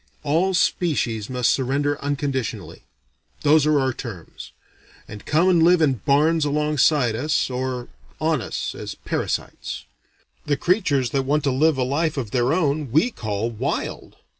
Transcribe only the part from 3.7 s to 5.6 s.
our terms and come